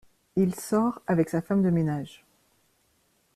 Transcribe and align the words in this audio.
Il 0.35 0.55
sort 0.55 1.03
avec 1.05 1.29
sa 1.29 1.43
femme 1.43 1.61
de 1.61 1.69
ménage. 1.69 2.25